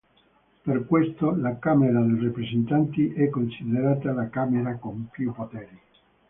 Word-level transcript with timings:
Per 0.63 0.85
questo, 0.87 1.35
la 1.35 1.59
Camera 1.59 1.99
dei 2.01 2.19
Rappresentanti, 2.25 3.13
è 3.13 3.29
considerata 3.29 4.11
la 4.13 4.29
camera 4.29 4.75
con 4.77 5.07
più 5.11 5.31
poteri. 5.31 5.79